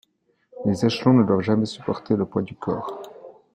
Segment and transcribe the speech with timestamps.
[0.65, 3.03] Les échelons ne doivent jamais supporter le poids du corps.